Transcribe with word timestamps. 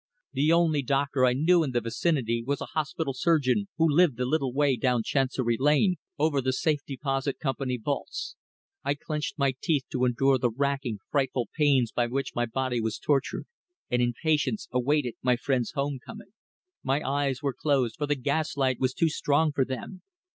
The 0.33 0.51
only 0.51 0.81
doctor 0.81 1.27
I 1.27 1.33
knew 1.33 1.61
in 1.61 1.73
the 1.73 1.79
vicinity 1.79 2.43
was 2.43 2.59
a 2.59 2.65
hospital 2.73 3.13
surgeon 3.13 3.67
who 3.77 3.87
lived 3.87 4.19
a 4.19 4.25
little 4.25 4.51
way 4.51 4.75
down 4.75 5.03
Chancery 5.03 5.57
Lane, 5.59 5.97
over 6.17 6.41
the 6.41 6.53
Safe 6.53 6.79
Deposit 6.87 7.37
Company's 7.37 7.81
vaults. 7.83 8.35
I 8.83 8.95
clenched 8.95 9.37
my 9.37 9.53
teeth 9.61 9.83
to 9.91 10.05
endure 10.05 10.39
the 10.39 10.49
racking, 10.49 10.97
frightful 11.11 11.49
pains 11.55 11.91
by 11.91 12.07
which 12.07 12.33
my 12.33 12.47
body 12.47 12.81
was 12.81 12.97
tortured, 12.97 13.45
and 13.91 14.01
in 14.01 14.13
patience 14.23 14.67
awaited 14.71 15.13
my 15.21 15.35
friend's 15.35 15.73
home 15.73 15.99
coming. 16.03 16.33
My 16.81 17.07
eyes 17.07 17.43
were 17.43 17.53
closed, 17.53 17.97
for 17.99 18.07
the 18.07 18.15
gas 18.15 18.57
light 18.57 18.79
was 18.79 18.95
too 18.95 19.07
strong 19.07 19.51
for 19.51 19.65
them. 19.65 20.01